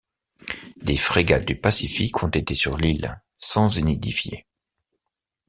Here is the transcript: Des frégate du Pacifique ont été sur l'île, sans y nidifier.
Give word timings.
Des 0.77 0.97
frégate 0.97 1.45
du 1.45 1.55
Pacifique 1.55 2.23
ont 2.23 2.29
été 2.29 2.55
sur 2.55 2.75
l'île, 2.75 3.21
sans 3.37 3.77
y 3.77 3.83
nidifier. 3.83 4.47